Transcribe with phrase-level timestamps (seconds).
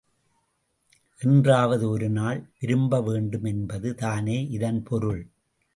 [1.21, 5.21] என்றாவது ஒரு நாள் விரும்ப வேண்டும் என்பது தானே இதன் பொருள்.